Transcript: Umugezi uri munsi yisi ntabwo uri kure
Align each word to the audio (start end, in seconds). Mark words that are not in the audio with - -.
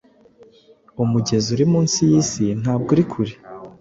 Umugezi 1.03 1.47
uri 1.55 1.65
munsi 1.73 1.99
yisi 2.11 2.45
ntabwo 2.61 2.89
uri 2.93 3.03
kure 3.11 3.33